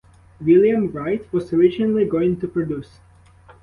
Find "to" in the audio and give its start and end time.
2.39-2.47